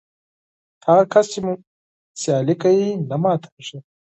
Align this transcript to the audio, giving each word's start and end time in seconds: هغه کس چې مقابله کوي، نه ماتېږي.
هغه 0.87 1.03
کس 1.13 1.25
چې 1.33 1.39
مقابله 1.47 2.53
کوي، 2.61 2.85
نه 3.09 3.15
ماتېږي. 3.21 3.77